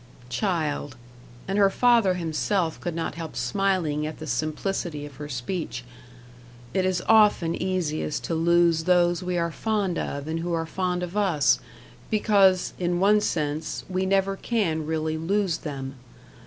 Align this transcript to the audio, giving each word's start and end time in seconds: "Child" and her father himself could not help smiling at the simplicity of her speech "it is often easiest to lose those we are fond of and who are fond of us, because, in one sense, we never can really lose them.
"Child" 0.29 0.95
and 1.47 1.59
her 1.59 1.69
father 1.69 2.15
himself 2.15 2.81
could 2.81 2.95
not 2.95 3.13
help 3.13 3.35
smiling 3.35 4.07
at 4.07 4.17
the 4.17 4.25
simplicity 4.25 5.05
of 5.05 5.17
her 5.17 5.29
speech 5.29 5.83
"it 6.73 6.85
is 6.85 7.03
often 7.07 7.53
easiest 7.53 8.23
to 8.23 8.33
lose 8.33 8.85
those 8.85 9.21
we 9.21 9.37
are 9.37 9.51
fond 9.51 9.99
of 9.99 10.27
and 10.27 10.39
who 10.39 10.53
are 10.53 10.65
fond 10.65 11.03
of 11.03 11.15
us, 11.15 11.59
because, 12.09 12.73
in 12.79 12.99
one 12.99 13.21
sense, 13.21 13.85
we 13.91 14.07
never 14.07 14.35
can 14.35 14.87
really 14.87 15.17
lose 15.19 15.59
them. 15.59 15.93